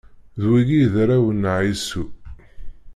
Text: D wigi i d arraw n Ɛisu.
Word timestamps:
D 0.41 0.43
wigi 0.49 0.77
i 0.85 0.87
d 0.93 0.95
arraw 1.03 1.25
n 1.31 1.43
Ɛisu. 1.57 2.03